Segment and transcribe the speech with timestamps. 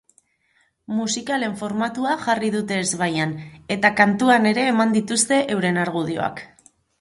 [0.99, 3.35] Musikalen formatua jarri dute ezbaian,
[3.77, 6.43] eta kantuan ere eman dituzte euren argudioak!